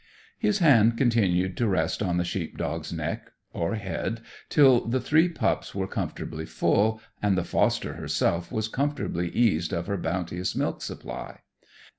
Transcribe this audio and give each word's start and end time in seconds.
His 0.39 0.57
hand 0.57 0.97
continued 0.97 1.55
to 1.57 1.67
rest 1.67 2.01
on 2.01 2.17
the 2.17 2.23
sheep 2.23 2.57
dog's 2.57 2.91
neck 2.91 3.29
or 3.53 3.75
head, 3.75 4.21
till 4.49 4.87
the 4.87 4.99
three 4.99 5.29
pups 5.29 5.75
were 5.75 5.85
comfortably 5.85 6.47
full, 6.47 6.99
and 7.21 7.37
the 7.37 7.43
foster 7.43 7.93
herself 7.93 8.51
was 8.51 8.67
comfortably 8.67 9.29
eased 9.29 9.71
of 9.73 9.85
her 9.85 9.97
bounteous 9.97 10.55
milk 10.55 10.81
supply. 10.81 11.41